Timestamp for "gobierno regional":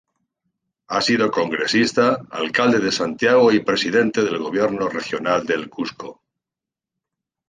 4.39-5.45